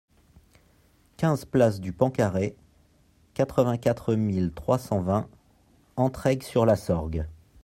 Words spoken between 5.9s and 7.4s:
Entraigues-sur-la-Sorgue